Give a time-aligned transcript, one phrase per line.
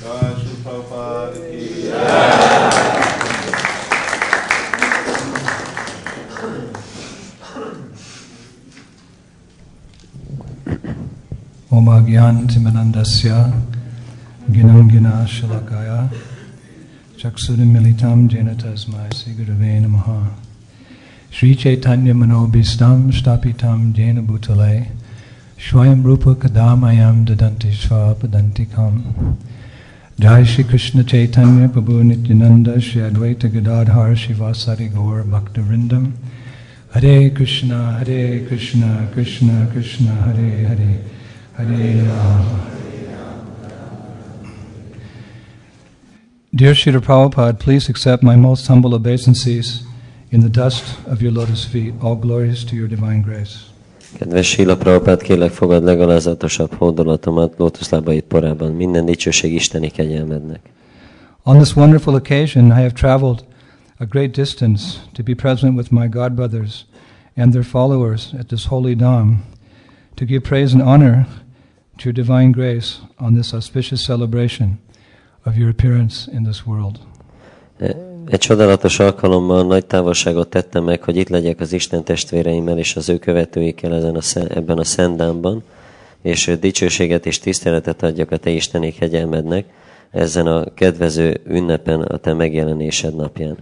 [0.00, 1.90] God Sri Prabhupada ki
[11.72, 13.52] Oma Gyan Timanandasya
[14.52, 16.08] Ginam Gina Shalakaya
[17.16, 20.30] Chaksudim Militam Janatasmai Sigurave Namaha.
[21.32, 24.86] Sri Chaitanya Manobhistam Stapitam Jena Bhutale
[25.58, 29.36] Shwayam Rupa Kadamayam Dadantishva Padantikam.
[30.20, 35.22] Jai Shri Krishna Chaitanya Prabhu Nityananda Shri Advaita Gadadhar Shivasari Gaur
[36.92, 40.98] Hare Krishna Hare Krishna Krishna Krishna Hare Hare
[41.56, 42.78] Hare Rama
[46.52, 49.84] Dear Srila Prabhupada, please accept my most humble obeisances
[50.32, 51.94] in the dust of your lotus feet.
[52.02, 53.70] All glories to your divine grace.
[54.16, 58.72] Kedves Sila Prabhupád, kérlek fogad legalázatosabb hódolatomat lótuszlábait porában.
[58.72, 60.60] Minden dicsőség Isteni kegyelmednek.
[61.42, 63.44] On this wonderful occasion, I have traveled
[63.98, 66.74] a great distance to be present with my godbrothers
[67.36, 69.44] and their followers at this holy dham
[70.14, 71.26] to give praise and honor
[71.96, 74.78] to your divine grace on this auspicious celebration
[75.44, 76.98] of your appearance in this world.
[78.28, 83.08] Egy csodálatos alkalommal nagy távolságot tettem meg, hogy itt legyek az Isten testvéreimmel és az
[83.08, 85.62] ő követőikkel ezen a, ebben a szendámban,
[86.22, 89.64] és dicsőséget és tiszteletet adjak a Te Isteni kegyelmednek
[90.10, 93.56] ezen a kedvező ünnepen, a Te megjelenésed napján.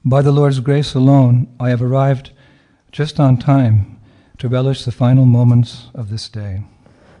[0.00, 2.32] By the Lord's grace alone, I have arrived
[2.92, 3.86] just on time
[4.36, 6.60] to relish the final moments of this day.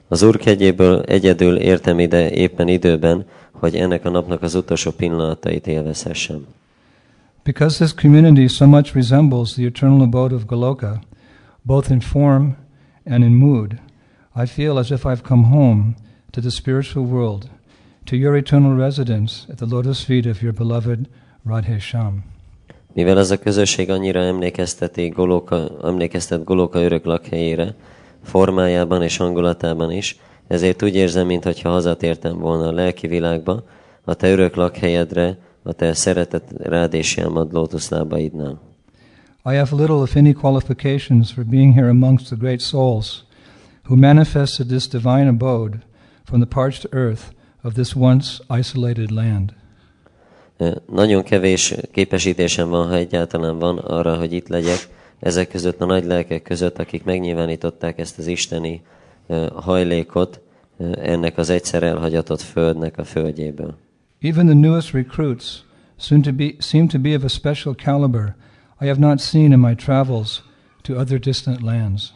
[0.08, 5.66] Az Úr kegyéből egyedül értem ide éppen időben, hogy ennek a napnak az utolsó pillanatait
[5.66, 6.46] élvezhessem.
[7.44, 11.00] Because this community so much resembles the eternal abode of Goloka,
[11.64, 12.56] both in form
[13.04, 13.80] and in mood,
[14.36, 15.96] I feel as if I've come home
[16.32, 17.48] to the spiritual world,
[18.04, 21.08] to your eternal residence at the lotus feet of your beloved
[21.46, 22.24] Radhe Sham.
[22.92, 27.74] Mivel ez a közösség annyira emlékezteti Golóka, emlékeztet Golóka örök lakhelyére,
[28.22, 33.62] formájában és hangulatában is, ezért úgy érzem, mintha hazatértem volna a lelki világba,
[34.04, 38.60] a te örök lakhelyedre, a te szeretet rád és jámad lótuszlábaidnál.
[39.44, 43.24] I have little, if any, qualifications for being here amongst the great souls
[43.84, 45.78] who manifested this divine abode
[46.24, 47.22] from the parched earth
[47.62, 49.54] of this once isolated land.
[50.92, 54.88] Nagyon kevés képesítésem van, ha egyáltalán van arra, hogy itt legyek,
[55.20, 58.82] ezek között a nagy lelkek között, akik megnyilvánították ezt az isteni
[59.54, 60.40] hajlékot
[61.00, 63.74] ennek az egyszer elhagyatott földnek a földjéből.
[64.20, 65.64] Even the newest recruits
[65.96, 68.34] soon to be, seem to be of a special caliber
[68.80, 70.42] I have not seen in my travels
[70.82, 72.12] to other distant lands.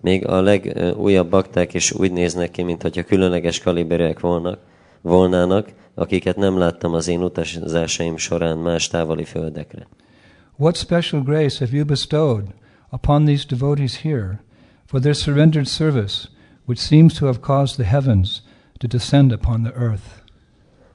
[0.00, 4.58] Még a legújabb bakták is úgy néznek ki, mintha különleges kaliberek volnak,
[5.00, 9.86] volnának, akiket nem láttam az én utazásaim során más távoli földekre.
[10.56, 12.44] What special grace have you bestowed
[12.90, 14.40] upon these devotees here
[14.86, 16.28] for their surrendered service,
[16.66, 18.42] which seems to have caused the heavens
[18.78, 20.26] to descend upon the earth?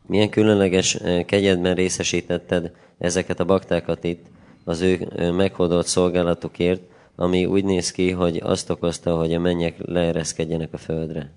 [0.08, 4.26] Milyen különleges kegyedben részesítetted ezeket a baktákat itt
[4.64, 6.82] az ő meghódolt szolgálatukért,
[7.16, 11.32] ami úgy néz ki, hogy azt okozta, hogy a mennyek leereszkedjenek a földre.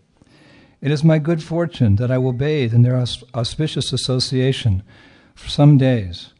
[0.80, 4.82] It is my good fortune that I will bathe in their aus- auspicious association
[5.34, 6.34] for some days,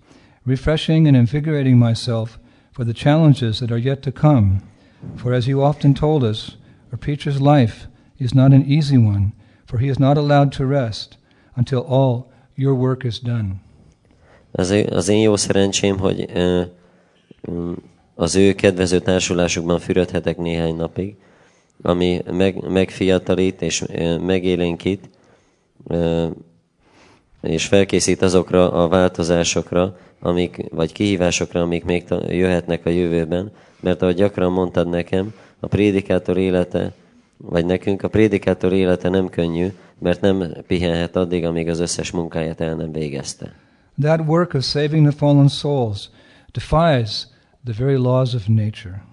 [0.44, 2.38] refreshing and invigorating myself
[2.70, 4.60] for the challenges that are yet to come.
[5.16, 6.56] For as you often told us,
[6.90, 7.88] our preacher's life
[8.18, 9.32] is not an easy one,
[9.64, 11.16] for he is not allowed to rest
[11.56, 13.54] until all your work is done.
[14.52, 16.62] Az, ő- az én jó szerencsém, hogy ö,
[17.50, 17.72] mm,
[18.14, 21.16] az ő kedvező társulásukban fürödhetek néhány napig,
[21.82, 25.08] ami meg, megfiatalít és ö, megélénkít,
[25.86, 26.26] ö,
[27.42, 34.14] és felkészít azokra a változásokra, amik, vagy kihívásokra, amik még jöhetnek a jövőben, mert ahogy
[34.14, 36.92] gyakran mondtad nekem, a prédikátor élete,
[37.36, 42.60] vagy nekünk a prédikátor élete nem könnyű, mert nem pihenhet addig, amíg az összes munkáját
[42.60, 43.54] el nem végezte.
[44.00, 46.10] That work of saving the fallen souls
[46.52, 47.28] defies
[47.64, 49.04] the very laws of nature.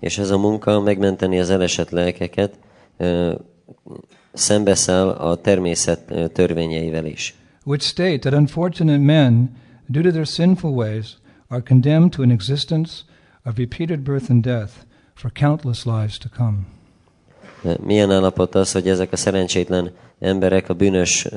[0.00, 2.58] És ez a munka megmenteni az elesett lelkeket
[4.32, 7.34] szembeszáll a természet törvényeivel is.
[7.64, 9.54] which state that unfortunate men,
[9.86, 11.18] due to their sinful ways,
[11.48, 13.04] are condemned to an existence
[13.44, 14.84] of repeated birth and death
[15.14, 16.66] for countless lives to come.
[17.80, 21.28] Milyen állapot az, hogy ezek a szerencsétlen emberek a bűnös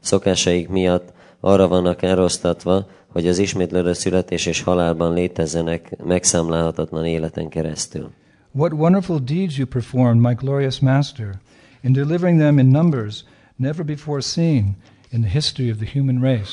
[0.00, 8.10] szokásaik miatt arra vannak elrosztatva, hogy az ismétlődő születés és halálban létezzenek megszámlálhatatlan életen keresztül.
[8.52, 11.34] What wonderful deeds you performed, my glorious Master,
[11.82, 13.24] in delivering them in numbers
[13.56, 14.76] never before seen
[15.10, 16.52] in the history of the human race.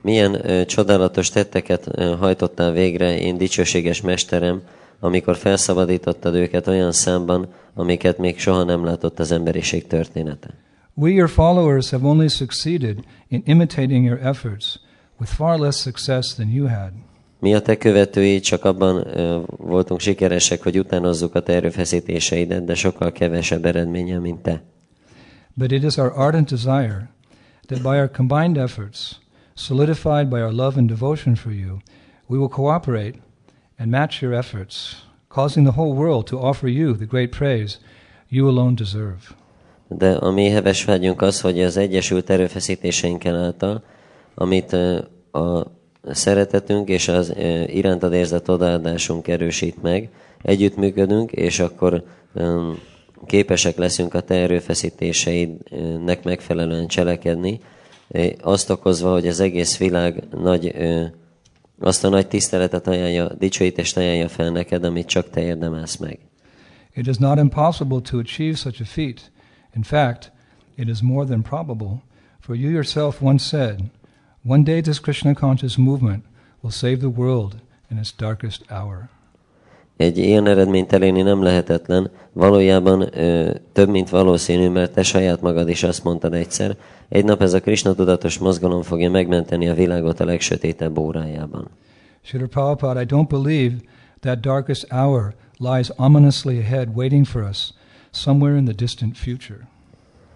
[0.00, 4.62] Milyen ö, csodálatos tetteket ö, hajtottál végre, én dicsőséges mesterem,
[5.00, 10.48] amikor felszabadítottad őket olyan számban, amiket még soha nem látott az emberiség története.
[10.94, 12.98] We, your followers, have only succeeded
[13.28, 14.80] in imitating your efforts
[15.20, 16.92] with far less success than you had.
[17.40, 19.06] Mi a te követői csak abban
[19.56, 24.62] voltunk sikeresek, hogy utánozzuk a te erőfeszítéseidet, de sokkal kevesebb eredménnyel, mint te.
[25.54, 27.10] But it is our ardent desire
[27.66, 29.20] that by our combined efforts,
[29.54, 31.76] solidified by our love and devotion for you,
[32.26, 33.18] we will cooperate
[33.78, 37.78] and match your efforts, causing the whole world to offer you the great praise
[38.28, 39.34] you alone deserve.
[39.88, 43.82] De a mi heves vágyunk az, hogy az egyesült erőfeszítéseinkkel által,
[44.34, 44.72] amit
[45.32, 45.66] a
[46.10, 47.34] szeretetünk és az
[47.66, 50.10] irántad érzett odaadásunk erősít meg,
[50.42, 52.04] együttműködünk, és akkor
[53.26, 57.60] képesek leszünk a te erőfeszítéseidnek megfelelően cselekedni,
[58.42, 60.74] azt okozva, hogy az egész világ nagy,
[61.78, 66.18] azt a nagy tiszteletet ajánlja, dicsőítést ajánlja fel neked, amit csak te érdemelsz meg.
[66.94, 69.30] It is not impossible to achieve such a feat.
[69.74, 70.32] In fact,
[70.74, 72.02] it is more than probable,
[72.40, 73.90] for you yourself once said,
[74.44, 76.24] One day this Krishna conscious movement
[76.62, 79.08] will save the world in its darkest hour.
[79.96, 85.68] Egy ilyen eredményt elérni nem lehetetlen, valójában ö, több, mint valószínű, mert te saját magad
[85.68, 86.76] is azt mondtad egyszer,
[87.08, 91.68] egy nap ez a Krishna tudatos mozgalom fogja megmenteni a világot a legsötétebb órájában.
[92.22, 93.74] Srila Prabhupada, I don't believe
[94.20, 97.72] that darkest hour lies ominously ahead waiting for us
[98.10, 99.68] somewhere in the distant future.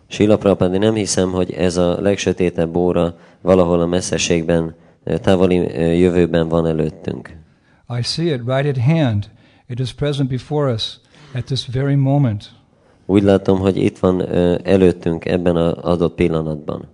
[0.06, 4.74] Sila Prabhupada, nem hiszem, hogy ez a legsötétebb óra valahol a messzeségben,
[5.04, 5.54] távoli
[5.98, 7.36] jövőben van előttünk.
[7.98, 9.30] I see it right at hand.
[9.70, 10.99] It is present before us
[11.34, 12.50] at this very moment.
[13.06, 14.26] Úgy látom, hogy itt van
[14.64, 16.88] előttünk ebben az adott pillanatban.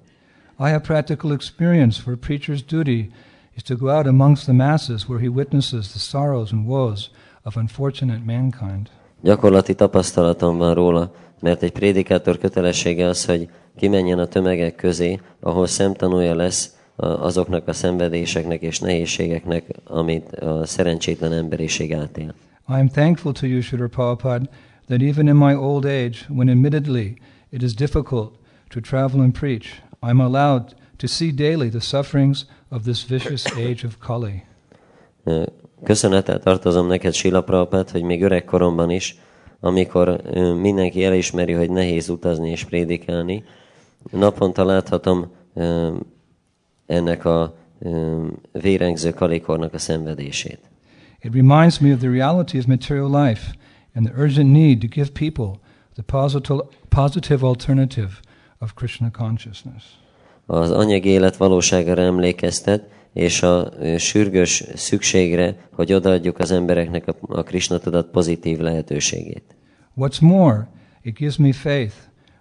[0.58, 3.10] I have practical experience for a preacher's duty
[3.54, 7.10] is to go out amongst the masses where he witnesses the sorrows and woes
[7.44, 8.88] of unfortunate mankind.
[9.22, 15.66] Gyakorlati tapasztalatom van róla, mert egy prédikátor kötelessége az, hogy kimenjen a tömegek közé, ahol
[15.66, 22.34] szemtanúja lesz a- azoknak a szenvedéseknek és nehézségeknek, amit a szerencsétlen emberiség átél.
[22.68, 24.48] I am thankful to you, Srila Prabhupada,
[24.88, 27.16] that even in my old age, when admittedly
[27.52, 28.36] it is difficult
[28.70, 33.46] to travel and preach, I am allowed to see daily the sufferings of this vicious
[33.56, 34.44] age of Kali.
[35.24, 35.42] Ö,
[35.84, 39.16] Köszönettel tartozom neked, Sila Prabhupád, hogy még öreg koromban is,
[39.60, 40.20] amikor
[40.60, 43.44] mindenki elismeri, hogy nehéz utazni és prédikálni,
[44.10, 45.32] naponta láthatom
[46.86, 47.56] ennek a
[48.52, 50.60] vérengző kalikornak a szenvedését.
[51.26, 53.52] It reminds me of the reality of material life
[53.94, 55.58] and the urgent need to give people
[55.94, 58.20] the positive, positive alternative
[58.60, 59.84] of Krishna consciousness.
[60.46, 67.42] Az anyagi élet valóságára emlékeztet, és a sürgős szükségre, hogy odaadjuk az embereknek a, a
[67.42, 69.56] Krishna tudat pozitív lehetőségét.
[69.96, 70.68] What's more,
[71.02, 71.94] it gives me faith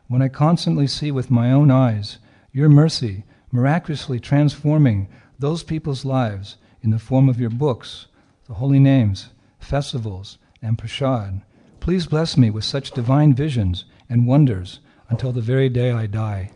[0.08, 2.20] when I constantly see with my own eyes
[2.52, 5.08] your mercy miraculously transforming
[5.40, 8.08] those people's lives in the form of your books,
[8.48, 11.42] the holy names, festivals, and prasad.
[11.80, 16.50] Please bless me with such divine visions and wonders until the very day I die.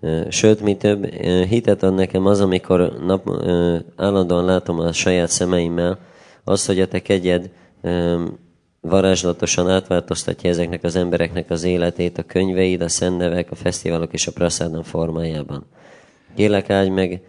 [0.00, 4.92] Eh, sőt, mi több, eh, hitet ad nekem az, amikor nap, eh, állandóan látom a
[4.92, 5.98] saját szemeimmel,
[6.44, 7.50] az, hogy a te kegyed
[8.80, 14.32] varázslatosan átváltoztatja ezeknek az embereknek az életét, a könyveid, a szennevek, a fesztiválok és a
[14.32, 15.66] praszádon formájában.
[16.34, 17.22] Kélek áldj meg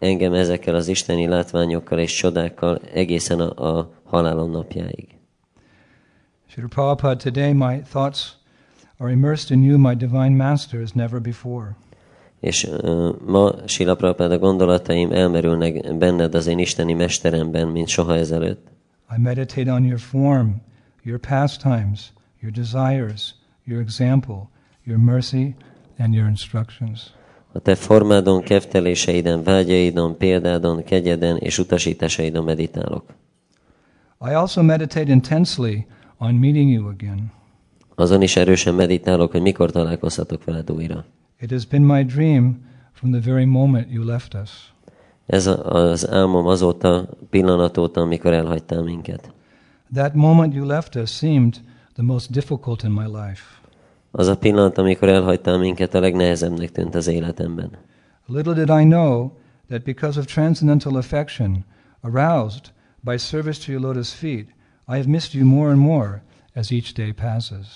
[0.00, 5.08] engem ezekkel az isteni látványokkal és csodákkal egészen a, a halálom napjáig.
[6.46, 8.36] Srila Prabhupada, today my thoughts
[8.98, 11.76] are immersed in you, my divine master, as never before.
[12.40, 18.66] És ö, ma Sila Prabhupada gondolataim elmerülnek benned az én isteni mesteremben, mint soha ezelőtt.
[19.16, 20.62] I meditate on your form,
[21.02, 24.48] your pastimes, your desires, your example,
[24.84, 25.54] your mercy,
[25.98, 27.12] and your instructions.
[27.52, 33.04] A te formádon, kefteléseiden, vágyaidon, példádon, kegyeden és utasításaidon meditálok.
[34.20, 35.86] I also meditate intensely
[36.18, 37.32] on meeting you again.
[37.94, 41.04] Azon is erősen meditálok, hogy mikor találkozhatok veled újra.
[41.40, 44.72] It has been my dream from the very moment you left us.
[45.26, 49.32] Ez az álmom azóta, pillanat óta, amikor elhagytál minket.
[49.94, 51.60] That moment you left us seemed
[51.94, 53.59] the most difficult in my life.
[54.10, 57.70] Az a pillanat, amikor elhagytál minket, a legnehezebbnek tűnt az életemben.
[58.26, 59.30] Little did I know
[59.68, 61.64] that because of transcendental affection
[62.00, 64.48] aroused by service to your lotus feet,
[64.88, 66.22] I have missed you more and more
[66.54, 67.66] as each day passes.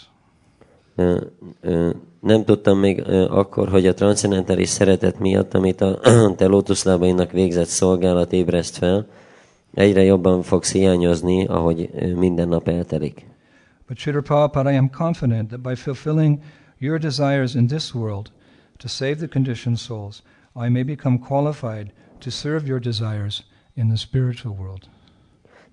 [0.97, 1.21] Ö,
[1.61, 6.01] ö, Nem tudtam még ö, akkor, hogy a transzendentális szeretet miatt, amit a
[6.37, 9.07] te lótuszlábainak végzett szolgálat ébreszt fel,
[9.75, 13.27] egyre jobban fogsz hiányozni, ahogy minden nap eltelik.
[13.87, 16.41] But Srila Prabhupada, I am confident that by fulfilling
[16.79, 18.31] your desires in this world
[18.79, 20.23] to save the conditioned souls,
[20.57, 23.43] I may become qualified to serve your desires
[23.77, 24.89] in the spiritual world.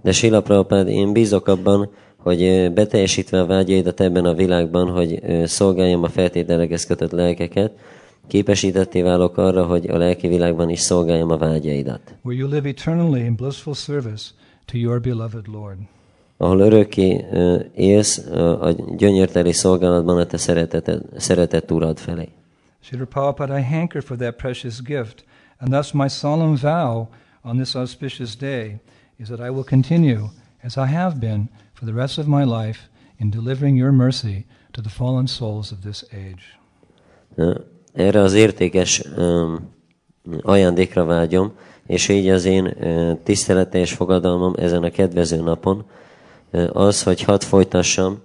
[0.03, 6.03] De Sila Prabhupád, én bízok abban, hogy beteljesítve a vágyaidat ebben a világban, hogy szolgáljam
[6.03, 7.72] a feltételeghez kötött lelkeket,
[8.27, 12.01] képesítetté válok arra, hogy a lelki világban is szolgáljam a vágyaidat.
[12.22, 14.30] Where you live eternally in blissful service
[14.65, 15.77] to your beloved Lord.
[16.41, 17.25] Ahol örökké
[17.75, 18.17] élsz
[18.62, 22.29] a gyönyörteli szolgálatban a te szereteted, szeretett urad felé.
[22.79, 25.25] Srila Prabhupada, I hanker for that precious gift,
[25.57, 27.07] and thus my solemn vow
[27.41, 28.81] on this auspicious day
[29.17, 30.29] is that I will continue,
[30.63, 32.79] as I have been for the rest of my life,
[33.19, 36.60] in delivering your mercy to the fallen souls of this age.
[37.93, 39.55] Erre az értékes ö,
[40.41, 41.51] ajándékra vágyom,
[41.88, 45.86] és így az én ö, tiszteleteljes fogadalmam ezen a kedvező napon
[46.74, 48.20] az, hogy hadd folytassam,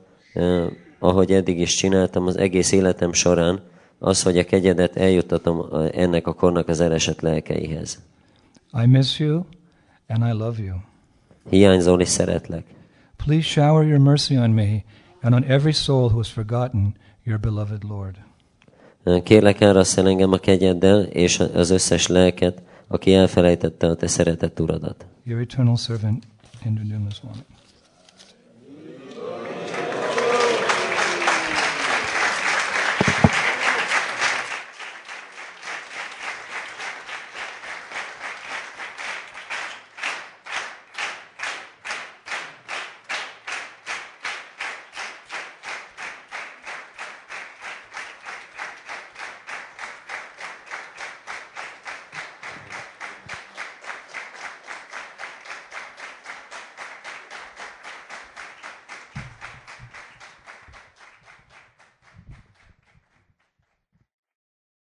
[0.99, 3.61] ahogy eddig is csináltam az egész életem során,
[3.99, 8.03] az, hogy a kegyedet eljuttatom ennek a kornak az elesett lelkeihez.
[8.83, 9.43] I miss you,
[10.09, 10.77] and I love you.
[11.51, 12.65] Hiányzol és szeretlek.
[13.17, 14.85] Please shower your mercy on me
[15.21, 18.15] and on every soul who has forgotten your beloved Lord.
[19.23, 24.61] Kérlek, árasz el engem a kegyeddel, és az összes lelket, aki elfelejtette a te szeretett
[24.61, 25.07] uradat.
[25.25, 26.25] Your eternal servant,
[26.65, 27.45] Indra Swami.